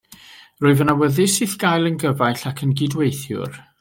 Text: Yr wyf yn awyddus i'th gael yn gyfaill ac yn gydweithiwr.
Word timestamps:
Yr 0.61 0.67
wyf 0.69 0.81
yn 0.85 0.93
awyddus 0.93 1.35
i'th 1.47 1.55
gael 1.65 1.91
yn 1.91 2.01
gyfaill 2.05 2.47
ac 2.53 2.65
yn 2.69 2.73
gydweithiwr. 2.81 3.61